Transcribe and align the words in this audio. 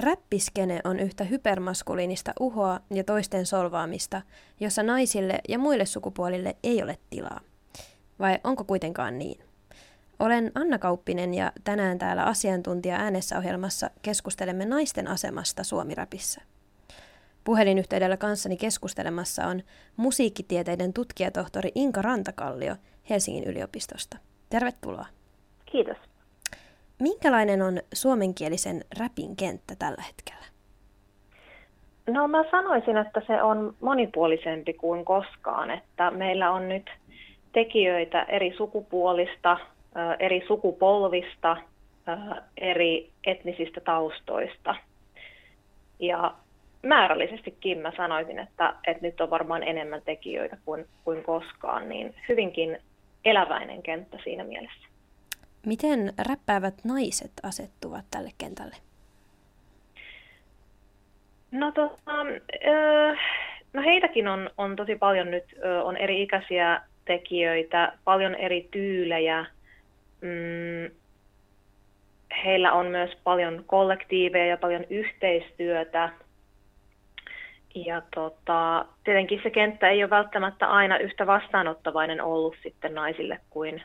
Räppiskene 0.00 0.80
on 0.84 1.00
yhtä 1.00 1.24
hypermaskuliinista 1.24 2.32
uhoa 2.40 2.80
ja 2.94 3.04
toisten 3.04 3.46
solvaamista, 3.46 4.22
jossa 4.60 4.82
naisille 4.82 5.38
ja 5.48 5.58
muille 5.58 5.86
sukupuolille 5.86 6.56
ei 6.62 6.82
ole 6.82 6.98
tilaa. 7.10 7.40
Vai 8.18 8.38
onko 8.44 8.64
kuitenkaan 8.64 9.18
niin? 9.18 9.40
Olen 10.18 10.52
Anna 10.54 10.78
Kauppinen 10.78 11.34
ja 11.34 11.52
tänään 11.64 11.98
täällä 11.98 12.24
asiantuntija 12.24 12.96
äänessä 12.96 13.38
ohjelmassa 13.38 13.90
keskustelemme 14.02 14.64
naisten 14.64 15.08
asemasta 15.08 15.64
Suomiräpissä. 15.64 16.40
Puhelinyhteydellä 17.44 18.16
kanssani 18.16 18.56
keskustelemassa 18.56 19.46
on 19.46 19.62
musiikkitieteiden 19.96 20.92
tutkijatohtori 20.92 21.72
Inka 21.74 22.02
Rantakallio 22.02 22.76
Helsingin 23.10 23.44
yliopistosta. 23.44 24.16
Tervetuloa. 24.50 25.06
Kiitos. 25.72 26.15
Minkälainen 26.98 27.62
on 27.62 27.80
suomenkielisen 27.94 28.84
räpin 28.98 29.36
kenttä 29.36 29.74
tällä 29.78 30.02
hetkellä? 30.02 30.46
No 32.06 32.28
mä 32.28 32.44
sanoisin, 32.50 32.96
että 32.96 33.22
se 33.26 33.42
on 33.42 33.74
monipuolisempi 33.80 34.72
kuin 34.72 35.04
koskaan, 35.04 35.70
että 35.70 36.10
meillä 36.10 36.50
on 36.50 36.68
nyt 36.68 36.90
tekijöitä 37.52 38.22
eri 38.22 38.54
sukupuolista, 38.56 39.58
eri 40.18 40.44
sukupolvista, 40.46 41.56
eri 42.56 43.10
etnisistä 43.26 43.80
taustoista. 43.80 44.74
Ja 45.98 46.34
määrällisestikin 46.82 47.78
mä 47.78 47.92
sanoisin, 47.96 48.38
että, 48.38 48.74
että 48.86 49.06
nyt 49.06 49.20
on 49.20 49.30
varmaan 49.30 49.62
enemmän 49.62 50.02
tekijöitä 50.04 50.58
kuin, 50.64 50.86
kuin 51.04 51.22
koskaan, 51.22 51.88
niin 51.88 52.14
hyvinkin 52.28 52.78
eläväinen 53.24 53.82
kenttä 53.82 54.18
siinä 54.24 54.44
mielessä. 54.44 54.88
Miten 55.66 56.12
räppäävät 56.28 56.74
naiset 56.84 57.32
asettuvat 57.42 58.04
tälle 58.10 58.30
kentälle? 58.38 58.76
No, 61.50 61.72
tota, 61.72 62.24
no 63.72 63.82
heitäkin 63.82 64.28
on, 64.28 64.50
on 64.58 64.76
tosi 64.76 64.96
paljon 64.96 65.30
nyt, 65.30 65.44
on 65.84 65.96
eri 65.96 66.22
ikäisiä 66.22 66.80
tekijöitä, 67.04 67.92
paljon 68.04 68.34
eri 68.34 68.68
tyylejä. 68.70 69.46
Mm, 70.20 70.90
heillä 72.44 72.72
on 72.72 72.86
myös 72.86 73.10
paljon 73.24 73.64
kollektiiveja 73.66 74.46
ja 74.46 74.56
paljon 74.56 74.84
yhteistyötä. 74.90 76.10
Ja 77.74 78.02
tota, 78.14 78.84
tietenkin 79.04 79.40
se 79.42 79.50
kenttä 79.50 79.88
ei 79.90 80.02
ole 80.02 80.10
välttämättä 80.10 80.66
aina 80.66 80.98
yhtä 80.98 81.26
vastaanottavainen 81.26 82.20
ollut 82.20 82.56
sitten 82.62 82.94
naisille 82.94 83.40
kuin, 83.50 83.82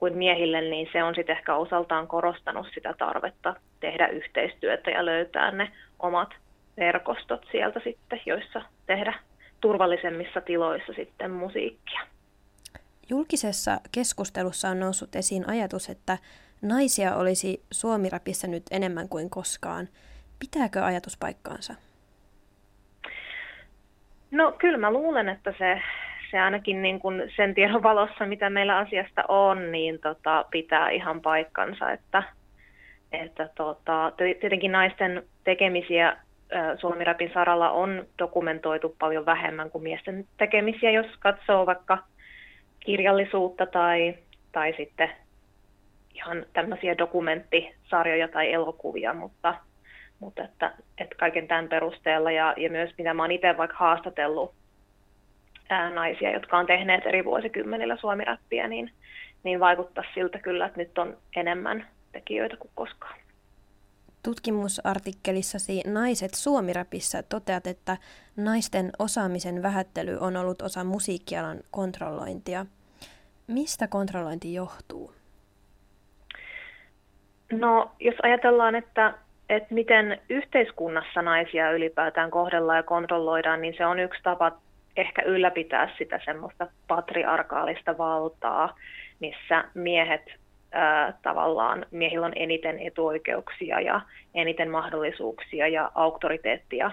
kuin 0.00 0.18
miehille, 0.18 0.60
niin 0.60 0.88
se 0.92 1.02
on 1.02 1.14
sitten 1.14 1.36
ehkä 1.36 1.54
osaltaan 1.54 2.06
korostanut 2.06 2.66
sitä 2.74 2.94
tarvetta 2.98 3.54
tehdä 3.80 4.06
yhteistyötä 4.08 4.90
ja 4.90 5.06
löytää 5.06 5.50
ne 5.50 5.72
omat 5.98 6.30
verkostot 6.76 7.46
sieltä 7.52 7.80
sitten, 7.84 8.20
joissa 8.26 8.62
tehdä 8.86 9.14
turvallisemmissa 9.60 10.40
tiloissa 10.40 10.92
sitten 10.92 11.30
musiikkia. 11.30 12.00
Julkisessa 13.10 13.80
keskustelussa 13.92 14.68
on 14.68 14.80
noussut 14.80 15.16
esiin 15.16 15.48
ajatus, 15.48 15.88
että 15.90 16.18
naisia 16.62 17.16
olisi 17.16 17.62
suomirapissa 17.70 18.46
nyt 18.46 18.62
enemmän 18.70 19.08
kuin 19.08 19.30
koskaan. 19.30 19.88
Pitääkö 20.38 20.84
ajatus 20.84 21.16
paikkaansa? 21.16 21.74
No 24.30 24.52
kyllä 24.52 24.78
mä 24.78 24.92
luulen, 24.92 25.28
että 25.28 25.54
se, 25.58 25.82
se 26.30 26.38
ainakin 26.38 26.82
niin 26.82 27.00
kuin 27.00 27.32
sen 27.36 27.54
tiedon 27.54 27.82
valossa, 27.82 28.26
mitä 28.26 28.50
meillä 28.50 28.76
asiasta 28.76 29.24
on, 29.28 29.72
niin 29.72 29.98
tota, 29.98 30.44
pitää 30.50 30.90
ihan 30.90 31.20
paikkansa, 31.20 31.92
että, 31.92 32.22
että 33.12 33.48
tota, 33.54 34.12
tietenkin 34.16 34.72
naisten 34.72 35.22
tekemisiä 35.44 36.16
Suomi-rapin 36.80 37.30
saralla 37.34 37.70
on 37.70 38.06
dokumentoitu 38.18 38.96
paljon 38.98 39.26
vähemmän 39.26 39.70
kuin 39.70 39.82
miesten 39.82 40.26
tekemisiä, 40.38 40.90
jos 40.90 41.06
katsoo 41.18 41.66
vaikka 41.66 41.98
kirjallisuutta 42.80 43.66
tai, 43.66 44.14
tai 44.52 44.74
sitten 44.76 45.10
ihan 46.14 46.46
tämmöisiä 46.52 46.98
dokumenttisarjoja 46.98 48.28
tai 48.28 48.52
elokuvia, 48.52 49.14
mutta, 49.14 49.54
mutta 50.20 50.44
että, 50.44 50.72
että 50.98 51.14
kaiken 51.18 51.48
tämän 51.48 51.68
perusteella 51.68 52.30
ja, 52.30 52.54
ja 52.56 52.70
myös 52.70 52.90
mitä 52.98 53.14
mä 53.14 53.22
oon 53.22 53.32
itse 53.32 53.56
vaikka 53.56 53.76
haastatellut 53.78 54.54
ää, 55.70 55.90
naisia, 55.90 56.32
jotka 56.32 56.58
on 56.58 56.66
tehneet 56.66 57.06
eri 57.06 57.24
vuosikymmenillä 57.24 57.96
suomiräppiä, 57.96 58.68
niin, 58.68 58.90
niin 59.42 59.60
vaikuttaa 59.60 60.04
siltä 60.14 60.38
kyllä, 60.38 60.66
että 60.66 60.78
nyt 60.78 60.98
on 60.98 61.16
enemmän 61.36 61.86
tekijöitä 62.12 62.56
kuin 62.56 62.70
koskaan. 62.74 63.20
Tutkimusartikkelissasi 64.22 65.82
Naiset 65.86 66.34
Suomiräpissä 66.34 67.22
toteat, 67.22 67.66
että 67.66 67.96
naisten 68.36 68.90
osaamisen 68.98 69.62
vähättely 69.62 70.16
on 70.20 70.36
ollut 70.36 70.62
osa 70.62 70.84
musiikkialan 70.84 71.58
kontrollointia. 71.70 72.66
Mistä 73.46 73.88
kontrollointi 73.88 74.54
johtuu? 74.54 75.12
No, 77.52 77.90
jos 78.00 78.14
ajatellaan, 78.22 78.74
että, 78.74 79.14
että 79.48 79.74
miten 79.74 80.20
yhteiskunnassa 80.28 81.22
naisia 81.22 81.72
ylipäätään 81.72 82.30
kohdellaan 82.30 82.76
ja 82.76 82.82
kontrolloidaan, 82.82 83.60
niin 83.60 83.74
se 83.76 83.86
on 83.86 83.98
yksi 83.98 84.22
tapa 84.22 84.52
ehkä 84.96 85.22
ylläpitää 85.22 85.90
sitä 85.98 86.20
semmoista 86.24 86.66
patriarkaalista 86.88 87.98
valtaa, 87.98 88.76
missä 89.20 89.64
miehet 89.74 90.22
ää, 90.72 91.12
tavallaan, 91.22 91.86
miehillä 91.90 92.26
on 92.26 92.32
eniten 92.36 92.78
etuoikeuksia 92.78 93.80
ja 93.80 94.00
eniten 94.34 94.70
mahdollisuuksia 94.70 95.68
ja 95.68 95.90
auktoriteettia 95.94 96.90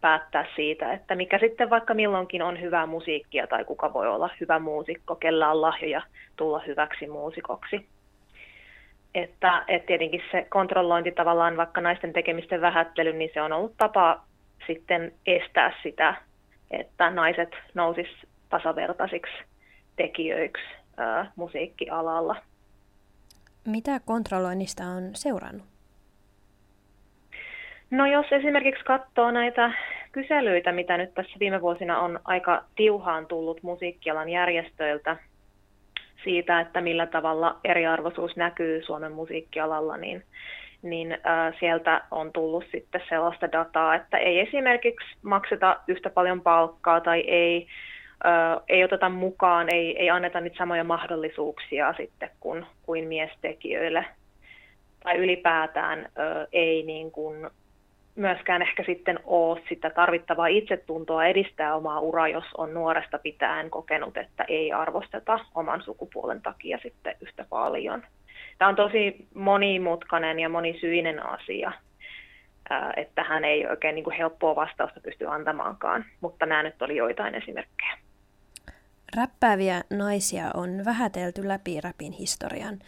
päättää 0.00 0.46
siitä, 0.56 0.92
että 0.92 1.14
mikä 1.14 1.38
sitten 1.38 1.70
vaikka 1.70 1.94
milloinkin 1.94 2.42
on 2.42 2.60
hyvää 2.60 2.86
musiikkia 2.86 3.46
tai 3.46 3.64
kuka 3.64 3.92
voi 3.92 4.08
olla 4.08 4.30
hyvä 4.40 4.58
muusikko, 4.58 5.14
kellä 5.14 5.50
on 5.50 5.60
lahjoja 5.60 6.02
tulla 6.36 6.62
hyväksi 6.66 7.06
muusikoksi. 7.06 7.86
Että, 9.14 9.64
että 9.68 9.86
tietenkin 9.86 10.22
se 10.30 10.46
kontrollointi 10.48 11.12
tavallaan 11.12 11.56
vaikka 11.56 11.80
naisten 11.80 12.12
tekemisten 12.12 12.60
vähättely, 12.60 13.12
niin 13.12 13.30
se 13.34 13.42
on 13.42 13.52
ollut 13.52 13.74
tapa 13.76 14.20
sitten 14.66 15.12
estää 15.26 15.72
sitä, 15.82 16.14
että 16.70 17.10
naiset 17.10 17.50
nousis 17.74 18.08
tasavertaisiksi 18.48 19.32
tekijöiksi 19.96 20.64
ää, 20.96 21.32
musiikkialalla. 21.36 22.36
Mitä 23.64 24.00
kontrolloinnista 24.04 24.84
on 24.84 25.10
seurannut? 25.14 25.66
No 27.90 28.06
jos 28.06 28.26
esimerkiksi 28.30 28.84
katsoo 28.84 29.30
näitä 29.30 29.72
kyselyitä, 30.12 30.72
mitä 30.72 30.96
nyt 30.96 31.14
tässä 31.14 31.36
viime 31.40 31.60
vuosina 31.60 32.00
on 32.00 32.20
aika 32.24 32.64
tiuhaan 32.76 33.26
tullut 33.26 33.62
musiikkialan 33.62 34.28
järjestöiltä 34.28 35.16
siitä, 36.24 36.60
että 36.60 36.80
millä 36.80 37.06
tavalla 37.06 37.60
eriarvoisuus 37.64 38.36
näkyy 38.36 38.82
Suomen 38.82 39.12
musiikkialalla, 39.12 39.96
niin, 39.96 40.24
niin 40.82 41.12
äh, 41.12 41.54
sieltä 41.60 42.02
on 42.10 42.32
tullut 42.32 42.64
sitten 42.72 43.00
sellaista 43.08 43.52
dataa, 43.52 43.94
että 43.94 44.18
ei 44.18 44.40
esimerkiksi 44.40 45.06
makseta 45.22 45.80
yhtä 45.88 46.10
paljon 46.10 46.40
palkkaa 46.40 47.00
tai 47.00 47.20
ei, 47.20 47.66
äh, 48.26 48.62
ei 48.68 48.84
oteta 48.84 49.08
mukaan, 49.08 49.74
ei, 49.74 49.98
ei 49.98 50.10
anneta 50.10 50.40
niitä 50.40 50.58
samoja 50.58 50.84
mahdollisuuksia 50.84 51.94
sitten 51.96 52.30
kuin, 52.40 52.66
kuin 52.82 53.08
miestekijöille 53.08 54.04
tai 55.02 55.16
ylipäätään 55.16 55.98
äh, 55.98 56.46
ei 56.52 56.82
niin 56.82 57.10
kuin 57.10 57.50
myöskään 58.18 58.62
ehkä 58.62 58.84
sitten 58.86 59.20
ole 59.24 59.60
sitä 59.68 59.90
tarvittavaa 59.90 60.46
itsetuntoa 60.46 61.26
edistää 61.26 61.76
omaa 61.76 62.00
uraa, 62.00 62.28
jos 62.28 62.44
on 62.58 62.74
nuoresta 62.74 63.18
pitäen 63.18 63.70
kokenut, 63.70 64.16
että 64.16 64.44
ei 64.48 64.72
arvosteta 64.72 65.40
oman 65.54 65.82
sukupuolen 65.82 66.42
takia 66.42 66.78
sitten 66.82 67.16
yhtä 67.20 67.44
paljon. 67.50 68.02
Tämä 68.58 68.68
on 68.68 68.76
tosi 68.76 69.28
monimutkainen 69.34 70.40
ja 70.40 70.48
monisyinen 70.48 71.26
asia, 71.26 71.72
että 72.96 73.24
hän 73.24 73.44
ei 73.44 73.66
oikein 73.66 73.94
niin 73.94 74.04
kuin 74.04 74.16
helppoa 74.16 74.56
vastausta 74.56 75.00
pysty 75.00 75.26
antamaankaan, 75.26 76.04
mutta 76.20 76.46
nämä 76.46 76.62
nyt 76.62 76.82
oli 76.82 76.96
joitain 76.96 77.34
esimerkkejä. 77.34 77.98
Räppääviä 79.16 79.82
naisia 79.90 80.50
on 80.54 80.84
vähätelty 80.84 81.48
läpi 81.48 81.80
räpin 81.80 82.12
historian. 82.12 82.78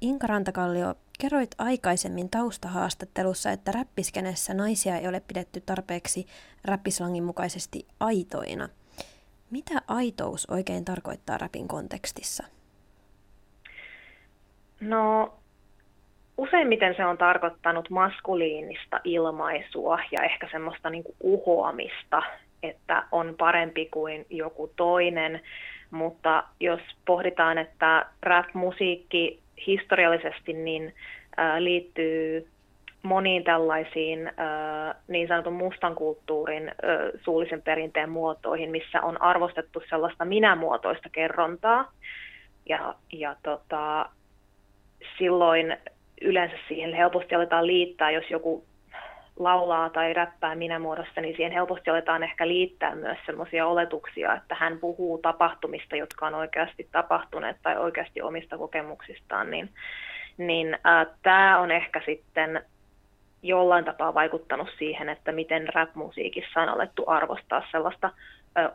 Inka 0.00 0.26
Rantakallio, 0.26 0.94
Kerroit 1.20 1.50
aikaisemmin 1.58 2.30
taustahaastattelussa, 2.30 3.50
että 3.50 3.72
räppiskenessä 3.72 4.54
naisia 4.54 4.96
ei 4.96 5.08
ole 5.08 5.20
pidetty 5.20 5.60
tarpeeksi 5.60 6.26
räppislangin 6.64 7.24
mukaisesti 7.24 7.86
aitoina. 8.00 8.68
Mitä 9.50 9.82
aitous 9.88 10.46
oikein 10.50 10.84
tarkoittaa 10.84 11.38
räpin 11.38 11.68
kontekstissa? 11.68 12.44
No, 14.88 15.34
useimmiten 16.36 16.94
se 16.96 17.06
on 17.06 17.18
tarkoittanut 17.18 17.90
maskuliinista 17.90 19.00
ilmaisua 19.04 19.98
ja 20.12 20.22
ehkä 20.22 20.48
semmoista 20.50 20.90
niin 20.90 21.04
uhoamista, 21.20 22.22
että 22.62 23.04
on 23.12 23.34
parempi 23.38 23.88
kuin 23.90 24.26
joku 24.30 24.72
toinen. 24.76 25.40
Mutta 25.90 26.44
jos 26.60 26.80
pohditaan, 27.06 27.58
että 27.58 28.06
rap-musiikki 28.22 29.40
historiallisesti 29.66 30.52
niin 30.52 30.94
liittyy 31.58 32.48
moniin 33.02 33.44
tällaisiin 33.44 34.32
niin 35.08 35.28
sanotun 35.28 35.52
mustan 35.52 35.94
kulttuurin 35.94 36.72
suullisen 37.24 37.62
perinteen 37.62 38.10
muotoihin, 38.10 38.70
missä 38.70 39.00
on 39.02 39.22
arvostettu 39.22 39.82
sellaista 39.88 40.24
minämuotoista 40.24 41.08
kerrontaa. 41.08 41.92
Ja, 42.68 42.94
ja 43.12 43.36
tota, 43.42 44.10
silloin 45.18 45.76
yleensä 46.20 46.56
siihen 46.68 46.94
helposti 46.94 47.34
aletaan 47.34 47.66
liittää, 47.66 48.10
jos 48.10 48.30
joku 48.30 48.64
laulaa 49.38 49.90
tai 49.90 50.12
räppää 50.12 50.54
minämuodossa, 50.54 51.20
niin 51.20 51.36
siihen 51.36 51.52
helposti 51.52 51.90
aletaan 51.90 52.22
ehkä 52.22 52.48
liittää 52.48 52.94
myös 52.94 53.18
sellaisia 53.26 53.66
oletuksia, 53.66 54.34
että 54.34 54.54
hän 54.54 54.78
puhuu 54.78 55.18
tapahtumista, 55.18 55.96
jotka 55.96 56.26
on 56.26 56.34
oikeasti 56.34 56.88
tapahtuneet 56.92 57.56
tai 57.62 57.76
oikeasti 57.76 58.22
omista 58.22 58.58
kokemuksistaan, 58.58 59.50
niin, 59.50 59.70
niin 60.36 60.74
äh, 60.74 61.06
tämä 61.22 61.58
on 61.58 61.70
ehkä 61.70 62.02
sitten 62.06 62.62
jollain 63.42 63.84
tapaa 63.84 64.14
vaikuttanut 64.14 64.68
siihen, 64.78 65.08
että 65.08 65.32
miten 65.32 65.68
rap-musiikissa 65.74 66.60
on 66.60 66.68
alettu 66.68 67.04
arvostaa 67.06 67.62
sellaista 67.70 68.10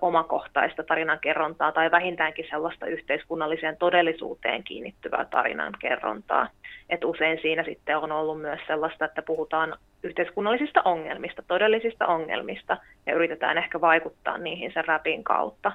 omakohtaista 0.01 0.83
tarinankerrontaa 0.83 1.71
tai 1.71 1.91
vähintäänkin 1.91 2.45
sellaista 2.49 2.85
yhteiskunnalliseen 2.85 3.77
todellisuuteen 3.77 4.63
kiinnittyvää 4.63 5.25
tarinankerrontaa. 5.25 6.47
Et 6.89 7.03
usein 7.03 7.39
siinä 7.41 7.63
sitten 7.63 7.97
on 7.97 8.11
ollut 8.11 8.41
myös 8.41 8.59
sellaista, 8.67 9.05
että 9.05 9.21
puhutaan 9.21 9.75
yhteiskunnallisista 10.03 10.81
ongelmista, 10.85 11.43
todellisista 11.47 12.07
ongelmista 12.07 12.77
ja 13.05 13.15
yritetään 13.15 13.57
ehkä 13.57 13.81
vaikuttaa 13.81 14.37
niihin 14.37 14.71
sen 14.73 14.85
rapin 14.85 15.23
kautta. 15.23 15.71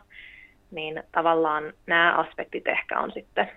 Niin 0.70 1.02
tavallaan 1.12 1.72
nämä 1.86 2.14
aspektit 2.14 2.66
ehkä 2.66 3.00
on 3.00 3.12
sitten 3.12 3.50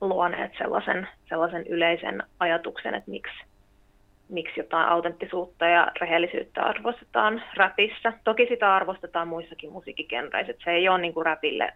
luoneet 0.00 0.52
sellaisen, 0.58 1.08
sellaisen 1.28 1.66
yleisen 1.66 2.22
ajatuksen, 2.40 2.94
että 2.94 3.10
miksi 3.10 3.44
miksi 4.32 4.60
jotain 4.60 4.88
autenttisuutta 4.88 5.66
ja 5.66 5.92
rehellisyyttä 6.00 6.62
arvostetaan 6.62 7.42
rapissa. 7.56 8.12
Toki 8.24 8.46
sitä 8.46 8.74
arvostetaan 8.74 9.28
muissakin 9.28 9.72
musiikkikenreissä, 9.72 10.54
se 10.64 10.70
ei 10.70 10.88
ole 10.88 11.00
niin 11.00 11.14
kuin 11.14 11.26
rapille 11.26 11.72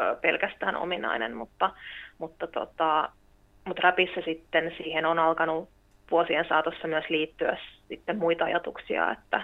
ö, 0.00 0.16
pelkästään 0.20 0.76
ominainen, 0.76 1.36
mutta, 1.36 1.70
mutta, 2.18 2.46
tota, 2.46 3.08
mutta 3.64 3.82
rapissa 3.82 4.20
sitten 4.24 4.74
siihen 4.76 5.06
on 5.06 5.18
alkanut 5.18 5.68
vuosien 6.10 6.44
saatossa 6.48 6.88
myös 6.88 7.04
liittyä 7.08 7.58
sitten 7.88 8.18
muita 8.18 8.44
ajatuksia, 8.44 9.10
että, 9.10 9.42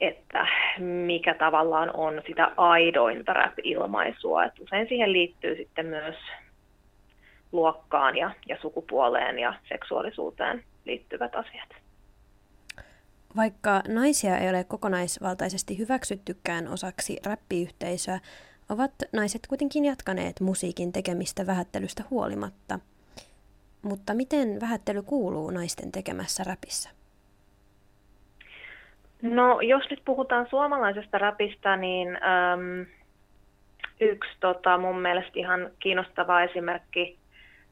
että 0.00 0.46
mikä 0.78 1.34
tavallaan 1.34 1.90
on 1.94 2.22
sitä 2.26 2.50
aidointa 2.56 3.32
rap-ilmaisua. 3.32 4.44
että 4.44 4.62
usein 4.62 4.88
siihen 4.88 5.12
liittyy 5.12 5.56
sitten 5.56 5.86
myös 5.86 6.16
luokkaan 7.54 8.16
ja, 8.16 8.30
ja 8.48 8.56
sukupuoleen 8.60 9.38
ja 9.38 9.54
seksuaalisuuteen 9.68 10.64
liittyvät 10.84 11.34
asiat. 11.34 11.68
Vaikka 13.36 13.82
naisia 13.88 14.38
ei 14.38 14.50
ole 14.50 14.64
kokonaisvaltaisesti 14.64 15.78
hyväksyttykään 15.78 16.68
osaksi 16.68 17.16
räppiyhteisöä, 17.26 18.18
ovat 18.68 18.92
naiset 19.12 19.46
kuitenkin 19.46 19.84
jatkaneet 19.84 20.40
musiikin 20.40 20.92
tekemistä 20.92 21.46
vähättelystä 21.46 22.02
huolimatta. 22.10 22.78
Mutta 23.82 24.14
miten 24.14 24.60
vähättely 24.60 25.02
kuuluu 25.02 25.50
naisten 25.50 25.92
tekemässä 25.92 26.44
räpissä? 26.44 26.90
No, 29.22 29.60
jos 29.60 29.82
nyt 29.90 30.02
puhutaan 30.04 30.46
suomalaisesta 30.50 31.18
räpistä, 31.18 31.76
niin 31.76 32.08
äm, 32.08 32.86
yksi 34.00 34.30
tota, 34.40 34.78
mun 34.78 35.00
mielestä 35.00 35.32
ihan 35.34 35.70
kiinnostava 35.78 36.42
esimerkki, 36.42 37.18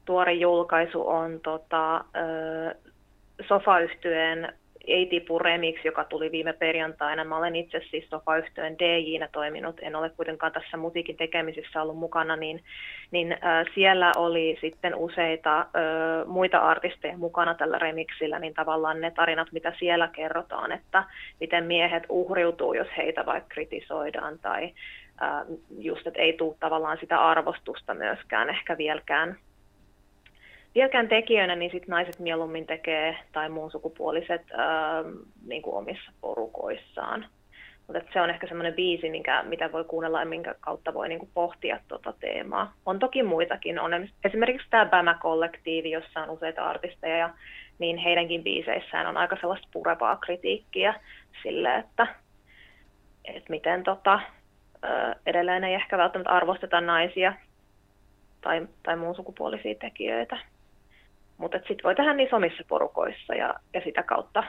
tuore 0.05 0.33
julkaisu 0.33 1.07
on 1.07 1.39
tota, 1.43 2.05
Sofayhtyeen 3.47 4.53
ei 4.87 5.05
tipu 5.05 5.39
remix, 5.39 5.85
joka 5.85 6.03
tuli 6.03 6.31
viime 6.31 6.53
perjantaina. 6.53 7.23
Mä 7.23 7.37
olen 7.37 7.55
itse 7.55 7.81
siis 7.89 8.09
Sofayhtyeen 8.09 8.79
DJ-nä 8.79 9.29
toiminut, 9.31 9.79
en 9.81 9.95
ole 9.95 10.09
kuitenkaan 10.09 10.51
tässä 10.51 10.77
musiikin 10.77 11.17
tekemisissä 11.17 11.81
ollut 11.81 11.97
mukana, 11.97 12.35
niin, 12.35 12.63
niin 13.11 13.31
äh, 13.31 13.65
siellä 13.75 14.11
oli 14.17 14.57
sitten 14.61 14.95
useita 14.95 15.59
äh, 15.59 15.67
muita 16.25 16.57
artisteja 16.57 17.17
mukana 17.17 17.55
tällä 17.55 17.79
remixillä, 17.79 18.39
niin 18.39 18.53
tavallaan 18.53 19.01
ne 19.01 19.11
tarinat, 19.11 19.51
mitä 19.51 19.73
siellä 19.79 20.07
kerrotaan, 20.07 20.71
että 20.71 21.03
miten 21.39 21.65
miehet 21.65 22.03
uhriutuu, 22.09 22.73
jos 22.73 22.87
heitä 22.97 23.25
vaikka 23.25 23.49
kritisoidaan 23.49 24.39
tai 24.39 24.63
äh, 25.23 25.45
just, 25.77 26.07
että 26.07 26.21
ei 26.21 26.33
tule 26.33 26.55
tavallaan 26.59 26.97
sitä 26.99 27.17
arvostusta 27.17 27.93
myöskään 27.93 28.49
ehkä 28.49 28.77
vieläkään 28.77 29.37
vieläkään 30.75 31.07
tekijöinä, 31.07 31.55
niin 31.55 31.71
sit 31.71 31.87
naiset 31.87 32.19
mieluummin 32.19 32.67
tekee 32.67 33.17
tai 33.31 33.49
muun 33.49 33.71
sukupuoliset 33.71 34.41
ää, 34.51 34.97
ähm, 34.99 35.07
niin 35.47 35.61
kuin 35.61 35.75
omissa 35.75 36.11
porukoissaan. 36.21 37.25
Mutta 37.87 38.01
se 38.13 38.21
on 38.21 38.29
ehkä 38.29 38.47
semmoinen 38.47 38.73
biisi, 38.73 39.09
minkä, 39.09 39.43
mitä 39.43 39.71
voi 39.71 39.83
kuunnella 39.83 40.19
ja 40.19 40.25
minkä 40.25 40.55
kautta 40.59 40.93
voi 40.93 41.09
niin 41.09 41.19
kuin 41.19 41.31
pohtia 41.33 41.79
tuota 41.87 42.13
teemaa. 42.19 42.73
On 42.85 42.99
toki 42.99 43.23
muitakin. 43.23 43.79
On 43.79 43.91
esimerkiksi 44.23 44.67
tämä 44.69 44.85
Bämä-kollektiivi, 44.85 45.91
jossa 45.91 46.21
on 46.21 46.29
useita 46.29 46.69
artisteja, 46.69 47.17
ja 47.17 47.29
niin 47.79 47.97
heidänkin 47.97 48.43
biiseissään 48.43 49.07
on 49.07 49.17
aika 49.17 49.37
sellaista 49.41 49.67
purevaa 49.73 50.15
kritiikkiä 50.15 50.93
sille, 51.43 51.75
että, 51.75 52.07
että 53.25 53.49
miten 53.49 53.83
tota, 53.83 54.19
edelleen 55.25 55.63
ei 55.63 55.73
ehkä 55.73 55.97
välttämättä 55.97 56.31
arvosteta 56.31 56.81
naisia 56.81 57.33
tai, 58.41 58.67
tai 58.83 58.95
muun 58.95 59.15
sukupuolisia 59.15 59.75
tekijöitä. 59.75 60.52
Mutta 61.37 61.57
sitten 61.57 61.83
voi 61.83 61.95
tehdä 61.95 62.13
niissä 62.13 62.35
omissa 62.35 62.63
porukoissa 62.67 63.35
ja, 63.35 63.53
ja 63.73 63.81
sitä 63.83 64.03
kautta 64.03 64.43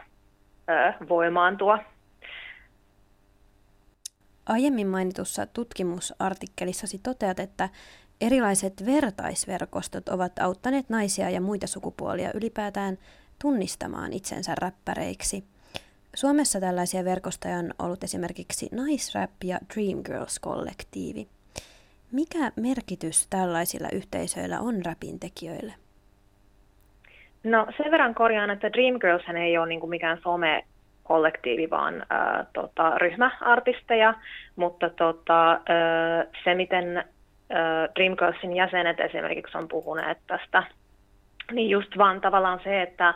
ö, 0.71 1.07
voimaantua. 1.09 1.79
Aiemmin 4.47 4.87
mainitussa 4.87 5.47
tutkimusartikkelissasi 5.47 6.99
toteat, 6.99 7.41
että 7.41 7.69
erilaiset 8.21 8.87
vertaisverkostot 8.87 10.09
ovat 10.09 10.39
auttaneet 10.39 10.89
naisia 10.89 11.31
ja 11.31 11.41
muita 11.41 11.67
sukupuolia 11.67 12.31
ylipäätään 12.35 12.99
tunnistamaan 13.43 14.13
itsensä 14.13 14.55
räppäreiksi. 14.61 15.45
Suomessa 16.15 16.61
tällaisia 16.61 17.05
verkostoja 17.05 17.57
on 17.57 17.75
ollut 17.79 18.05
esimerkiksi 18.05 18.69
Naisrap 18.73 19.31
ja 19.45 19.59
Dreamgirls-kollektiivi. 19.75 21.29
Mikä 22.13 22.53
merkitys 22.57 23.27
tällaisilla 23.31 23.89
yhteisöillä 23.93 24.61
on 24.61 24.85
rapin 24.85 25.21
tekijöille? 25.21 25.75
No 27.45 27.67
sen 27.77 27.91
verran 27.91 28.15
korjaan, 28.15 28.51
että 28.51 28.73
Dreamgirls 28.73 29.23
ei 29.37 29.59
ole 29.59 29.67
niin 29.67 29.89
mikään 29.89 30.19
some 30.23 30.65
kollektiivi, 31.03 31.71
vaan 31.71 32.07
ää, 32.11 32.47
tota, 32.53 32.99
ryhmäartisteja, 32.99 34.15
mutta 34.57 34.91
tota, 34.91 35.51
ää, 35.51 36.25
se, 36.45 36.55
miten 36.55 36.97
ää, 36.97 37.89
Dreamgirlsin 37.97 38.57
jäsenet 38.57 39.01
esimerkiksi 39.01 39.59
on 39.59 39.69
puhuneet 39.69 40.19
tästä, 40.27 40.63
niin 41.53 41.71
just 41.71 41.99
vaan 41.99 42.21
tavallaan 42.21 42.61
se, 42.65 42.83
että 42.83 43.15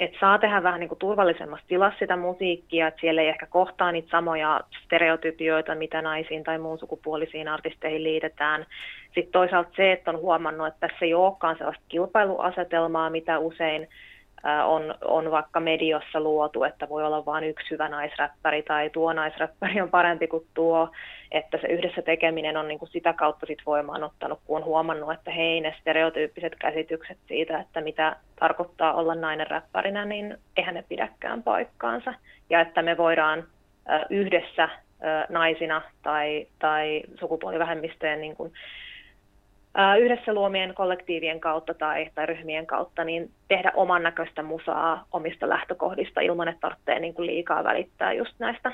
että 0.00 0.18
saa 0.20 0.38
tehdä 0.38 0.62
vähän 0.62 0.80
niin 0.80 0.88
kuin 0.88 0.98
turvallisemmassa 0.98 1.66
tilassa 1.68 1.98
sitä 1.98 2.16
musiikkia, 2.16 2.86
että 2.86 3.00
siellä 3.00 3.22
ei 3.22 3.28
ehkä 3.28 3.46
kohtaa 3.46 3.92
niitä 3.92 4.10
samoja 4.10 4.60
stereotypioita, 4.84 5.74
mitä 5.74 6.02
naisiin 6.02 6.44
tai 6.44 6.58
muun 6.58 6.78
sukupuolisiin 6.78 7.48
artisteihin 7.48 8.04
liitetään. 8.04 8.66
Sitten 9.04 9.32
toisaalta 9.32 9.70
se, 9.76 9.92
että 9.92 10.10
on 10.10 10.20
huomannut, 10.20 10.66
että 10.66 10.88
tässä 10.88 11.04
ei 11.04 11.14
olekaan 11.14 11.56
sellaista 11.58 11.84
kilpailuasetelmaa, 11.88 13.10
mitä 13.10 13.38
usein 13.38 13.88
on, 14.66 14.94
on 15.04 15.30
vaikka 15.30 15.60
mediossa 15.60 16.20
luotu, 16.20 16.64
että 16.64 16.88
voi 16.88 17.04
olla 17.04 17.26
vain 17.26 17.44
yksi 17.44 17.70
hyvä 17.70 17.88
naisräppäri 17.88 18.62
tai 18.62 18.90
tuo 18.90 19.12
naisräppäri 19.12 19.80
on 19.80 19.90
parempi 19.90 20.26
kuin 20.26 20.46
tuo, 20.54 20.88
että 21.32 21.58
se 21.58 21.66
yhdessä 21.66 22.02
tekeminen 22.02 22.56
on 22.56 22.68
niin 22.68 22.78
kuin 22.78 22.88
sitä 22.88 23.12
kautta 23.12 23.46
sit 23.46 23.58
voimaan 23.66 24.04
ottanut, 24.04 24.40
kun 24.44 24.56
on 24.56 24.64
huomannut, 24.64 25.12
että 25.12 25.30
hei 25.30 25.60
ne 25.60 25.74
stereotyyppiset 25.80 26.56
käsitykset 26.58 27.18
siitä, 27.28 27.60
että 27.60 27.80
mitä 27.80 28.16
tarkoittaa 28.40 28.94
olla 28.94 29.14
nainen 29.14 29.46
räppärinä, 29.46 30.04
niin 30.04 30.36
eihän 30.56 30.74
ne 30.74 30.84
pidäkään 30.88 31.42
paikkaansa. 31.42 32.14
Ja 32.50 32.60
että 32.60 32.82
me 32.82 32.96
voidaan 32.96 33.44
yhdessä 34.10 34.68
naisina 35.28 35.82
tai, 36.02 36.46
tai 36.58 37.02
sukupuolivähemmistöjen 37.20 38.20
niin 38.20 38.36
kuin 38.36 38.52
yhdessä 40.00 40.34
luomien 40.34 40.74
kollektiivien 40.74 41.40
kautta 41.40 41.74
tai, 41.74 42.10
tai 42.14 42.26
ryhmien 42.26 42.66
kautta 42.66 43.04
niin 43.04 43.30
tehdä 43.48 43.72
oman 43.74 44.02
näköistä 44.02 44.42
musaa 44.42 45.06
omista 45.12 45.48
lähtökohdista 45.48 46.20
ilman, 46.20 46.48
että 46.48 46.60
tarvitsee 46.60 47.00
niin 47.00 47.14
kuin 47.14 47.26
liikaa 47.26 47.64
välittää 47.64 48.12
just 48.12 48.34
näistä, 48.38 48.72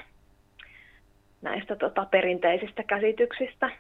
näistä 1.43 1.77
tota, 1.77 2.07
perinteisistä 2.11 2.83
käsityksistä. 2.83 3.71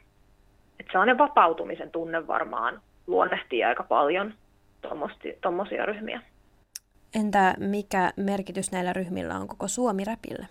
Et 0.80 0.87
sellainen 0.92 1.18
vapautumisen 1.18 1.90
tunne 1.90 2.26
varmaan 2.26 2.80
luonnehtii 3.06 3.64
aika 3.64 3.82
paljon 3.82 4.35
tuommoisia 5.40 5.87
ryhmiä. 5.87 6.20
Entä 7.14 7.54
mikä 7.58 8.11
merkitys 8.16 8.73
näillä 8.73 8.92
ryhmillä 8.92 9.35
on 9.35 9.49
koko 9.49 9.68
Suomi-räpille? 9.68 10.46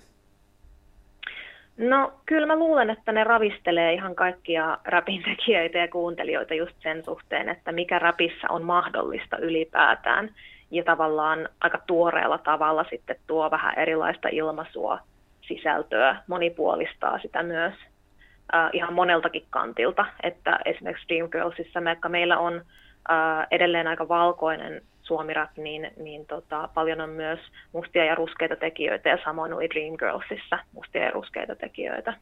No 1.78 2.14
kyllä 2.26 2.48
mä 2.48 2.56
luulen, 2.56 2.90
että 2.90 3.12
ne 3.12 3.24
ravistelee 3.24 3.94
ihan 3.94 4.16
kaikkia 4.16 4.78
rapintekijöitä 4.86 5.78
ja 5.78 5.88
kuuntelijoita 5.88 6.54
just 6.54 6.76
sen 6.84 7.04
suhteen, 7.06 7.50
että 7.50 7.72
mikä 7.72 8.00
rapissa 8.00 8.48
on 8.50 8.64
mahdollista 8.64 9.38
ylipäätään. 9.38 10.30
ja 10.72 10.84
tavallaan 10.84 11.50
aika 11.62 11.80
tuoreella 11.88 12.38
tavalla 12.38 12.86
sitten 12.90 13.16
tuo 13.28 13.52
vähän 13.52 13.80
erilaista 13.80 14.30
ilmaisua, 14.32 15.00
sisältöä, 15.42 16.16
monipuolistaa 16.28 17.20
sitä 17.20 17.44
myös 17.44 17.74
äh, 18.56 18.70
ihan 18.74 18.94
moneltakin 18.94 19.46
kantilta, 19.50 20.06
että 20.24 20.60
esimerkiksi 20.66 21.08
Dreamgirlsissa, 21.08 21.84
vaikka 21.84 22.10
meillä 22.10 22.38
on 22.38 22.54
äh, 23.12 23.48
edelleen 23.52 23.88
aika 23.88 24.08
valkoinen 24.08 24.82
suomirap, 25.06 25.50
niin, 25.58 25.92
niin 25.98 26.26
tota, 26.26 26.70
paljon 26.74 27.02
on 27.02 27.10
myös 27.10 27.40
mustia 27.74 28.06
ja 28.06 28.16
ruskeita 28.16 28.56
tekijöitä 28.56 29.10
ja 29.10 29.18
samoin 29.24 29.54
oli 29.54 29.70
Dreamgirlsissa 29.70 30.60
mustia 30.74 31.04
ja 31.04 31.12
ruskeita 31.12 31.56
tekijöitä. 31.56 32.14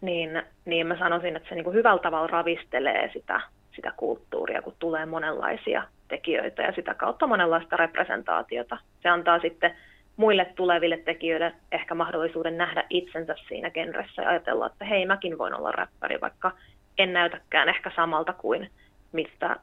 Niin, 0.00 0.42
niin 0.64 0.86
mä 0.86 0.98
sanoisin, 0.98 1.36
että 1.36 1.48
se 1.48 1.54
niin 1.54 1.64
kuin 1.64 1.76
hyvällä 1.76 2.02
tavalla 2.02 2.26
ravistelee 2.26 3.10
sitä, 3.12 3.40
sitä 3.76 3.92
kulttuuria, 3.96 4.62
kun 4.62 4.74
tulee 4.78 5.06
monenlaisia 5.06 5.82
tekijöitä 6.08 6.62
ja 6.62 6.72
sitä 6.72 6.94
kautta 6.94 7.26
monenlaista 7.26 7.76
representaatiota. 7.76 8.76
Se 9.02 9.08
antaa 9.08 9.38
sitten 9.38 9.76
muille 10.16 10.44
tuleville 10.44 10.96
tekijöille 10.96 11.52
ehkä 11.72 11.94
mahdollisuuden 11.94 12.58
nähdä 12.58 12.84
itsensä 12.90 13.34
siinä 13.48 13.70
genressä 13.70 14.22
ja 14.22 14.28
ajatella, 14.28 14.66
että 14.66 14.84
hei, 14.84 15.06
mäkin 15.06 15.38
voin 15.38 15.54
olla 15.54 15.72
räppäri, 15.72 16.20
vaikka 16.20 16.52
en 16.98 17.12
näytäkään 17.12 17.68
ehkä 17.68 17.90
samalta 17.96 18.32
kuin 18.32 18.70
mistä 19.14 19.56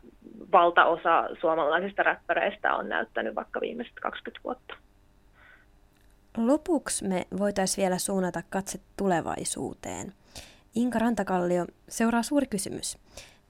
valtaosa 0.52 1.28
suomalaisista 1.42 2.04
räppäreistä 2.04 2.76
on 2.76 2.90
näyttänyt 2.90 3.36
vaikka 3.36 3.62
viimeiset 3.62 3.94
20 4.02 4.44
vuotta. 4.44 4.76
Lopuksi 6.38 7.08
me 7.08 7.26
voitaisiin 7.40 7.84
vielä 7.84 7.98
suunnata 7.98 8.42
katse 8.50 8.80
tulevaisuuteen. 8.98 10.14
Inka 10.76 11.00
Rantakallio, 11.00 11.66
seuraa 11.90 12.24
suuri 12.24 12.48
kysymys. 12.48 12.98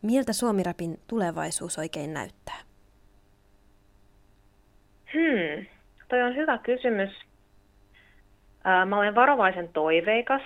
Miltä 0.01 0.33
suomirapin 0.33 0.99
tulevaisuus 1.07 1.77
oikein 1.77 2.13
näyttää? 2.13 2.59
Hmm, 5.13 5.65
toi 6.09 6.21
on 6.23 6.35
hyvä 6.35 6.57
kysymys. 6.57 7.09
Mä 8.85 8.97
olen 8.97 9.15
varovaisen 9.15 9.69
toiveikas, 9.73 10.41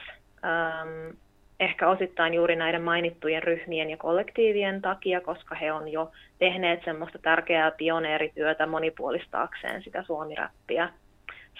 ehkä 1.59 1.89
osittain 1.89 2.33
juuri 2.33 2.55
näiden 2.55 2.81
mainittujen 2.81 3.43
ryhmien 3.43 3.89
ja 3.89 3.97
kollektiivien 3.97 4.81
takia, 4.81 5.21
koska 5.21 5.55
he 5.55 5.71
on 5.71 5.87
jo 5.87 6.11
tehneet 6.39 6.83
semmoista 6.85 7.19
tärkeää 7.19 7.71
pioneerityötä 7.71 8.65
monipuolistaakseen 8.65 9.83
sitä 9.83 10.03
suomiräppiä. 10.03 10.89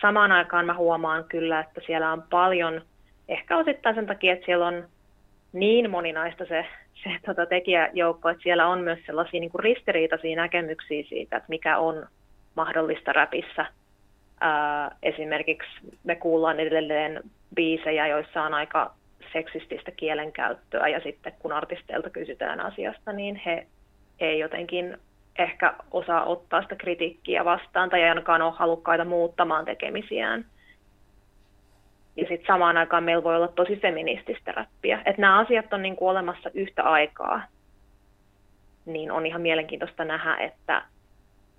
Samaan 0.02 0.32
aikaan 0.32 0.66
mä 0.66 0.74
huomaan 0.74 1.24
kyllä, 1.24 1.60
että 1.60 1.82
siellä 1.86 2.12
on 2.12 2.24
paljon, 2.30 2.82
ehkä 3.30 3.58
osittain 3.58 3.96
sen 3.96 4.08
takia, 4.08 4.34
että 4.34 4.46
siellä 4.46 4.68
on 4.68 4.88
niin 5.54 5.90
moninaista 5.90 6.46
se, 6.46 6.66
se 7.04 7.10
tota, 7.26 7.46
tekijäjoukko, 7.46 8.30
että 8.30 8.44
siellä 8.44 8.68
on 8.68 8.80
myös 8.80 9.00
sellaisia 9.06 9.40
niin 9.40 9.52
kuin 9.52 9.64
ristiriitaisia 9.64 10.36
näkemyksiä 10.36 11.04
siitä, 11.10 11.38
että 11.38 11.50
mikä 11.50 11.78
on 11.78 12.08
mahdollista 12.56 13.14
räpissä 13.14 13.66
Ää, 14.42 14.96
esimerkiksi 15.04 15.70
me 16.04 16.16
kuullaan 16.16 16.60
edelleen 16.60 17.22
biisejä, 17.56 18.08
joissa 18.08 18.44
on 18.44 18.54
aika 18.54 18.94
seksististä 19.36 19.92
kielenkäyttöä 19.92 20.88
ja 20.88 21.00
sitten 21.00 21.34
kun 21.40 21.52
artisteilta 21.52 22.10
kysytään 22.10 22.60
asiasta, 22.60 23.14
niin 23.14 23.42
he 23.46 23.68
ei 24.20 24.40
jotenkin 24.40 24.98
ehkä 25.40 25.74
osaa 25.92 26.26
ottaa 26.26 26.62
sitä 26.62 26.76
kritiikkiä 26.76 27.46
vastaan 27.46 27.90
tai 27.90 28.02
ei 28.02 28.10
ainakaan 28.10 28.42
ole 28.42 28.54
halukkaita 28.56 29.06
muuttamaan 29.06 29.66
tekemisiään. 29.66 30.46
Ja 32.16 32.26
sitten 32.28 32.48
samaan 32.48 32.78
aikaan 32.78 33.04
meillä 33.04 33.24
voi 33.24 33.36
olla 33.36 33.48
tosi 33.48 33.76
feminististä 33.76 34.52
räppiä. 34.52 35.02
Että 35.06 35.22
nämä 35.22 35.40
asiat 35.40 35.74
on 35.74 35.82
niinku 35.82 36.08
olemassa 36.08 36.50
yhtä 36.54 36.84
aikaa. 36.84 37.42
Niin 38.86 39.12
on 39.12 39.26
ihan 39.26 39.42
mielenkiintoista 39.42 40.06
nähdä, 40.06 40.36
että 40.36 40.82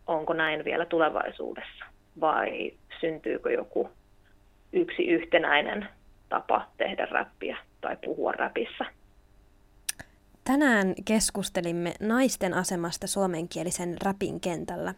onko 0.06 0.32
näin 0.32 0.64
vielä 0.64 0.84
tulevaisuudessa 0.84 1.84
vai 2.20 2.72
syntyykö 3.00 3.52
joku 3.52 3.90
yksi 4.72 5.06
yhtenäinen 5.06 5.88
tapa 6.28 6.66
tehdä 6.76 7.06
räppiä 7.10 7.35
räpissä. 8.36 8.84
Tänään 10.44 10.94
keskustelimme 11.04 11.94
naisten 12.00 12.54
asemasta 12.54 13.06
suomenkielisen 13.06 13.96
räpin 14.02 14.40
kentällä. 14.40 14.94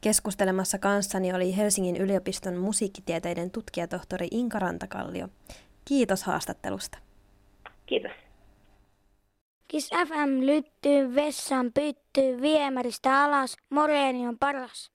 Keskustelemassa 0.00 0.78
kanssani 0.78 1.34
oli 1.34 1.56
Helsingin 1.56 1.96
yliopiston 1.96 2.56
musiikkitieteiden 2.56 3.50
tutkijatohtori 3.50 4.28
Inka 4.30 4.58
Rantakallio. 4.58 5.28
Kiitos 5.84 6.22
haastattelusta. 6.24 6.98
Kiitos. 7.86 8.12
Kis 9.68 9.90
FM 9.90 10.46
lyttyy, 10.46 11.14
vessan 11.14 11.72
pyttyy, 11.72 12.40
viemäristä 12.40 13.24
alas, 13.24 13.56
moreeni 13.70 14.26
on 14.26 14.38
paras. 14.38 14.90